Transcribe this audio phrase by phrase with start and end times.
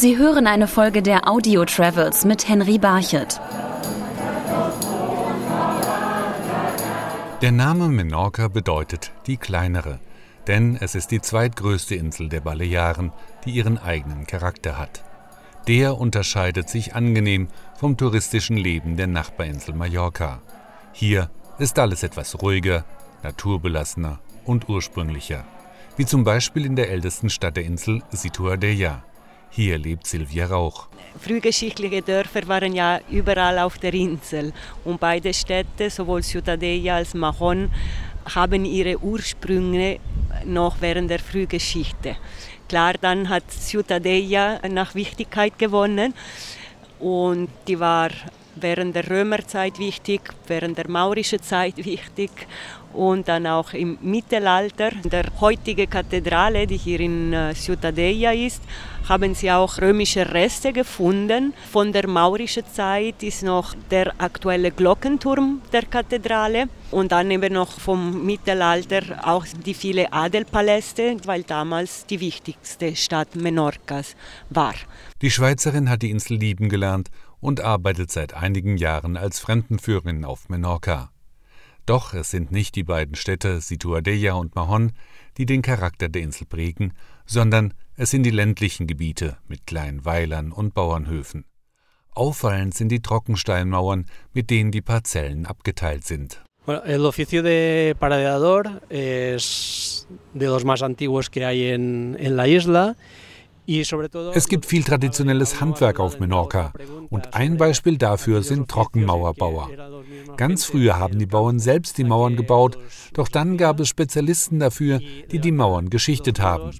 [0.00, 3.38] Sie hören eine Folge der Audio Travels mit Henry Barchet.
[7.42, 10.00] Der Name Menorca bedeutet die kleinere,
[10.46, 13.12] denn es ist die zweitgrößte Insel der Balearen,
[13.44, 15.04] die ihren eigenen Charakter hat.
[15.68, 20.40] Der unterscheidet sich angenehm vom touristischen Leben der Nachbarinsel Mallorca.
[20.94, 21.28] Hier
[21.58, 22.86] ist alles etwas ruhiger,
[23.22, 25.44] naturbelassener und ursprünglicher,
[25.98, 29.04] wie zum Beispiel in der ältesten Stadt der Insel Situadella.
[29.52, 30.86] Hier lebt Silvia Rauch.
[31.18, 34.52] Frühgeschichtliche Dörfer waren ja überall auf der Insel
[34.84, 37.70] und beide Städte, sowohl Ciutadella als Mahon,
[38.34, 39.98] haben ihre Ursprünge
[40.44, 42.16] noch während der Frühgeschichte.
[42.68, 46.14] Klar, dann hat Ciutadella nach Wichtigkeit gewonnen
[47.00, 48.10] und die war
[48.54, 52.30] während der Römerzeit wichtig, während der maurischen Zeit wichtig
[52.92, 54.90] und dann auch im Mittelalter.
[55.04, 58.62] Der heutigen Kathedrale, die hier in äh, Ciutadella ist,
[59.08, 61.54] haben sie auch römische Reste gefunden.
[61.70, 67.80] Von der maurischen Zeit ist noch der aktuelle Glockenturm der Kathedrale und dann eben noch
[67.80, 74.16] vom Mittelalter auch die vielen Adelpaläste, weil damals die wichtigste Stadt Menorcas
[74.50, 74.74] war.
[75.22, 80.48] Die Schweizerin hat die Insel lieben gelernt und arbeitet seit einigen Jahren als Fremdenführerin auf
[80.48, 81.10] Menorca.
[81.86, 84.92] Doch es sind nicht die beiden Städte Situadella und Mahon,
[85.38, 86.92] die den Charakter der Insel prägen,
[87.30, 91.44] sondern es sind die ländlichen Gebiete mit kleinen Weilern und Bauernhöfen.
[92.12, 96.42] Auffallend sind die Trockensteinmauern, mit denen die Parzellen abgeteilt sind.
[96.84, 102.96] el oficio de paradeador es de los más antiguos que hay en, en la isla.
[104.34, 106.72] Es gibt viel traditionelles Handwerk auf Menorca
[107.08, 109.70] und ein Beispiel dafür sind Trockenmauerbauer.
[110.36, 112.78] Ganz früher haben die Bauern selbst die Mauern gebaut,
[113.12, 114.98] doch dann gab es Spezialisten dafür,
[115.30, 116.72] die die Mauern geschichtet haben.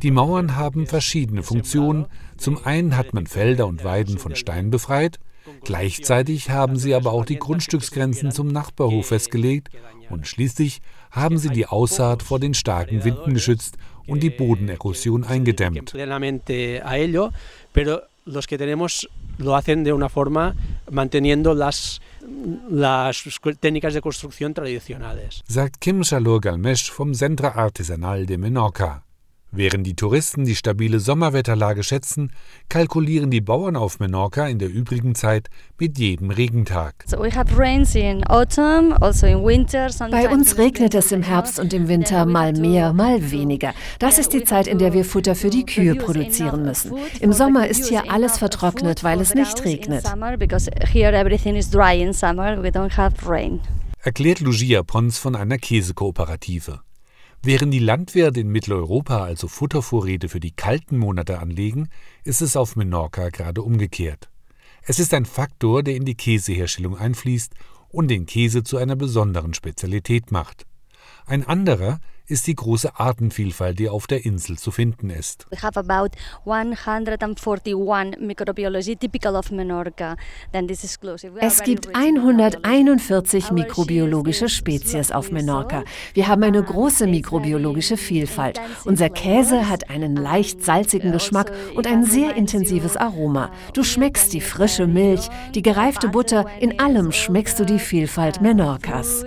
[0.00, 2.06] Die Mauern haben verschiedene Funktionen.
[2.38, 5.18] Zum einen hat man Felder und Weiden von Stein befreit,
[5.62, 9.68] Gleichzeitig haben sie aber auch die Grundstücksgrenzen zum Nachbarhof festgelegt
[10.10, 15.92] und schließlich haben sie die Aussaat vor den starken Winden geschützt und die Bodenerosion eingedämmt.
[18.26, 19.08] Los que tenemos
[19.38, 20.54] lo hacen de una forma
[20.90, 22.00] manteniendo las,
[22.68, 23.22] las
[23.60, 25.44] técnicas de construcción tradicionales.
[25.46, 29.05] Sagt Kim Shalor Galmesh vom Centre Artisanal de Menorca.
[29.52, 32.32] Während die Touristen die stabile Sommerwetterlage schätzen,
[32.68, 35.48] kalkulieren die Bauern auf Menorca in der übrigen Zeit
[35.78, 36.94] mit jedem Regentag.
[37.04, 37.18] Also
[40.10, 43.72] Bei uns regnet es im Herbst und im Winter mal mehr, mal weniger.
[43.98, 46.92] Das ist die Zeit, in der wir Futter für die Kühe produzieren müssen.
[47.20, 50.04] Im Sommer ist hier alles vertrocknet, weil es nicht regnet.
[54.02, 56.85] Erklärt Lucia Pons von einer Käsekooperative.
[57.46, 61.90] Während die Landwirte in Mitteleuropa also Futtervorräte für die kalten Monate anlegen,
[62.24, 64.28] ist es auf Menorca gerade umgekehrt.
[64.82, 67.54] Es ist ein Faktor, der in die Käseherstellung einfließt
[67.88, 70.66] und den Käse zu einer besonderen Spezialität macht.
[71.24, 75.46] Ein anderer ist die große Artenvielfalt, die auf der Insel zu finden ist.
[81.40, 85.84] Es gibt 141 mikrobiologische Spezies auf Menorca.
[86.14, 88.60] Wir haben eine große mikrobiologische Vielfalt.
[88.84, 93.52] Unser Käse hat einen leicht salzigen Geschmack und ein sehr intensives Aroma.
[93.72, 99.24] Du schmeckst die frische Milch, die gereifte Butter, in allem schmeckst du die Vielfalt Menorcas.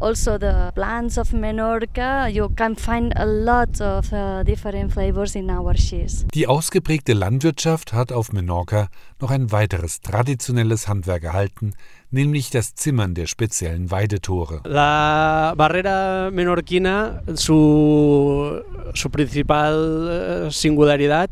[0.00, 5.50] Also the plants of Menorca you can find a lot of uh, different flavors in
[5.50, 6.26] our cheese.
[6.34, 8.88] Die ausgeprägte Landwirtschaft hat auf Menorca
[9.20, 11.74] noch ein weiteres traditionelles Handwerk erhalten,
[12.10, 14.60] nämlich das Zimmern der speziellen Weidetore.
[14.64, 18.60] La barrera menorquina, su,
[18.94, 21.30] su principal eh, singularidad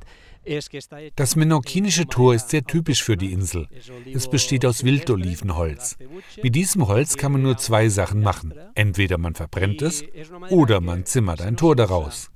[1.16, 3.68] das menorquinische Tor ist sehr typisch für die Insel.
[4.12, 5.96] Es besteht aus Wildolivenholz.
[6.42, 8.52] Mit diesem Holz kann man nur zwei Sachen machen.
[8.74, 10.04] Entweder man verbrennt es
[10.50, 12.30] oder man zimmert ein Tor daraus.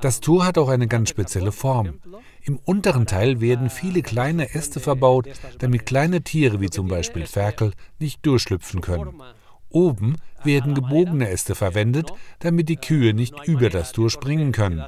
[0.00, 1.98] Das Tor hat auch eine ganz spezielle Form.
[2.42, 5.28] Im unteren Teil werden viele kleine Äste verbaut,
[5.58, 9.20] damit kleine Tiere wie zum Beispiel Ferkel nicht durchschlüpfen können.
[9.70, 14.84] Oben werden gebogene Äste verwendet, damit die Kühe nicht über das Tor springen können.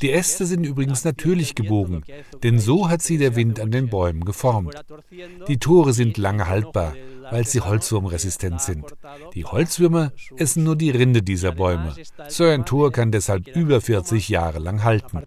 [0.00, 2.02] Die Äste sind übrigens natürlich gebogen,
[2.42, 4.74] denn so hat sie der Wind an den Bäumen geformt.
[5.48, 6.94] Die Tore sind lange haltbar,
[7.30, 8.84] weil sie holzwurmresistent sind.
[9.34, 11.94] Die Holzwürmer essen nur die Rinde dieser Bäume.
[12.28, 15.22] So ein Tor kann deshalb über 40 Jahre lang halten.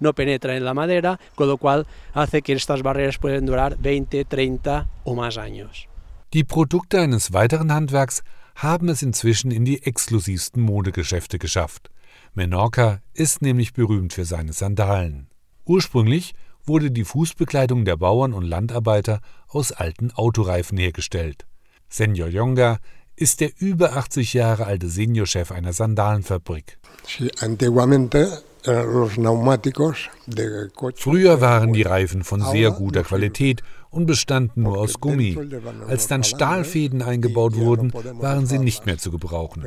[0.00, 0.12] No
[6.30, 6.34] penetra en la madera, con lo cual hace que estas barreras pueden durar 20, 30
[6.34, 6.34] o más años.
[6.34, 8.22] Die Produkte eines weiteren Handwerks
[8.54, 11.90] haben es inzwischen in die exklusivsten Modegeschäfte geschafft.
[12.34, 15.28] Menorca ist nämlich berühmt für seine Sandalen.
[15.64, 16.34] Ursprünglich
[16.64, 21.46] wurde die Fußbekleidung der Bauern und Landarbeiter aus alten Autoreifen hergestellt.
[21.88, 22.78] Senor Yonga
[23.16, 26.78] ist der über 80 Jahre alte Seniorchef einer Sandalenfabrik.
[30.96, 35.38] Früher waren die Reifen von sehr guter Qualität und bestanden nur aus Gummi.
[35.86, 39.64] Als dann Stahlfäden eingebaut wurden, waren sie nicht mehr zu gebrauchen.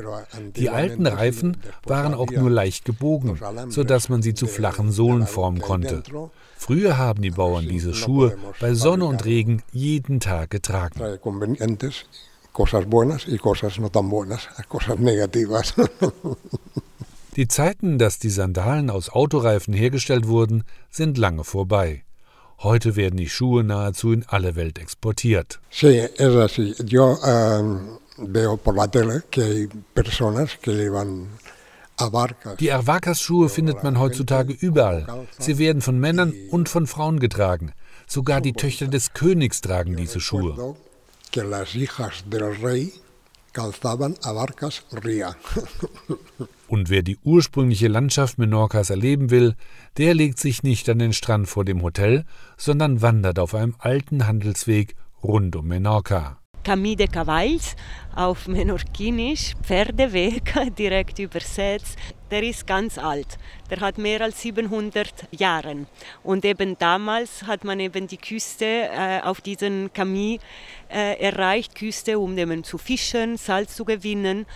[0.56, 5.60] Die alten Reifen waren auch nur leicht gebogen, sodass man sie zu flachen Sohlen formen
[5.60, 6.02] konnte.
[6.56, 11.00] Früher haben die Bauern diese Schuhe bei Sonne und Regen jeden Tag getragen.
[17.36, 22.04] Die Zeiten, dass die Sandalen aus Autoreifen hergestellt wurden, sind lange vorbei.
[22.58, 25.58] Heute werden die Schuhe nahezu in alle Welt exportiert.
[25.70, 26.74] Sí, es así.
[26.84, 31.28] Yo um, veo por la tele que hay personas que llevan
[32.58, 35.06] die Arvakas-Schuhe findet man heutzutage überall.
[35.38, 37.72] Sie werden von Männern und von Frauen getragen.
[38.08, 40.74] Sogar die Töchter des Königs tragen diese Schuhe.
[46.72, 49.56] Und wer die ursprüngliche Landschaft Menorcas erleben will,
[49.98, 52.24] der legt sich nicht an den Strand vor dem Hotel,
[52.56, 56.38] sondern wandert auf einem alten Handelsweg rund um Menorca.
[56.64, 57.76] Camí de Cavalls
[58.16, 61.98] auf Menorquinisch, Pferdeweg direkt übersetzt.
[62.30, 63.36] Der ist ganz alt.
[63.68, 65.84] Der hat mehr als 700 Jahre.
[66.22, 70.40] Und eben damals hat man eben die Küste äh, auf diesen Camí
[70.88, 74.46] äh, erreicht, Küste, um eben zu fischen, Salz zu gewinnen.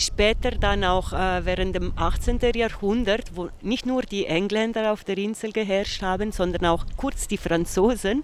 [0.00, 2.38] Später dann auch äh, während dem 18.
[2.54, 7.36] Jahrhundert, wo nicht nur die Engländer auf der Insel geherrscht haben, sondern auch kurz die
[7.36, 8.22] Franzosen,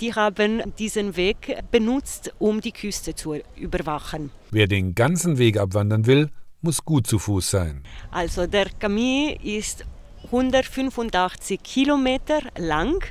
[0.00, 4.30] die haben diesen Weg benutzt, um die Küste zu überwachen.
[4.52, 6.30] Wer den ganzen Weg abwandern will,
[6.60, 7.82] muss gut zu Fuß sein.
[8.12, 9.84] Also der Camille ist
[10.30, 13.02] 185 Kilometer lang.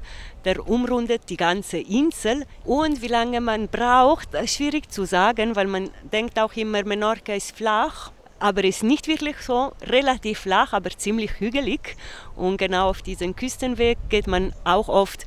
[0.46, 2.46] Der umrundet die ganze Insel.
[2.64, 7.34] Und wie lange man braucht, ist schwierig zu sagen, weil man denkt auch immer, Menorca
[7.34, 8.12] ist flach.
[8.40, 11.98] Aber ist nicht wirklich so, relativ flach, aber ziemlich hügelig.
[12.36, 15.26] Und genau auf diesen Küstenweg geht man auch oft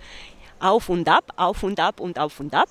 [0.61, 2.69] auf und ab, auf und ab und auf und ab.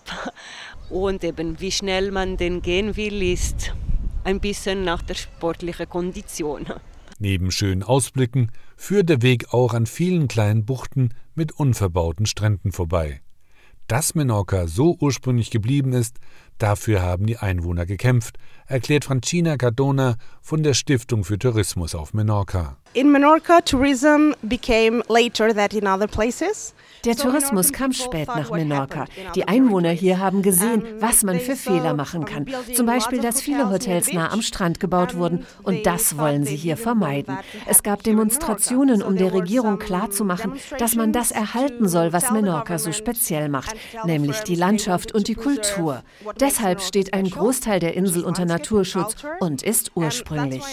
[0.89, 3.73] Und eben wie schnell man den gehen will, ist
[4.23, 6.65] ein bisschen nach der sportlichen Kondition.
[7.19, 13.21] Neben schönen Ausblicken führt der Weg auch an vielen kleinen Buchten mit unverbauten Stränden vorbei.
[13.87, 16.17] Dass Menorca so ursprünglich geblieben ist,
[16.59, 18.37] dafür haben die Einwohner gekämpft,
[18.67, 22.77] erklärt Francina Cardona von der Stiftung für Tourismus auf Menorca.
[22.93, 26.73] In Menorca, tourism became later than in other places.
[27.05, 29.05] Der Tourismus kam spät nach Menorca.
[29.35, 32.45] Die Einwohner hier haben gesehen, was man für Fehler machen kann.
[32.73, 35.45] Zum Beispiel, dass viele Hotels nah am Strand gebaut wurden.
[35.63, 37.37] Und das wollen sie hier vermeiden.
[37.65, 42.91] Es gab Demonstrationen, um der Regierung klarzumachen, dass man das erhalten soll, was Menorca so
[42.91, 43.75] speziell macht,
[44.05, 46.03] nämlich die Landschaft und die Kultur.
[46.39, 50.63] Deshalb steht ein Großteil der Insel unter Naturschutz und ist ursprünglich.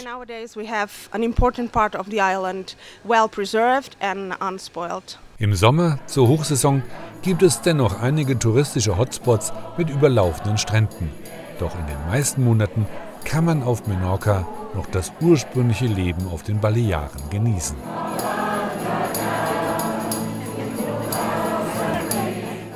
[5.38, 6.82] Im Sommer, zur Hochsaison,
[7.20, 11.10] gibt es dennoch einige touristische Hotspots mit überlaufenden Stränden.
[11.58, 12.86] Doch in den meisten Monaten
[13.24, 17.76] kann man auf Menorca noch das ursprüngliche Leben auf den Balearen genießen.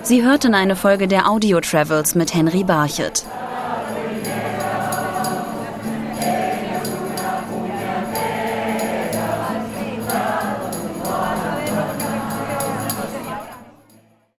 [0.02, 3.25] Sie hörten eine Folge der Audio Travels mit Henry Barchet.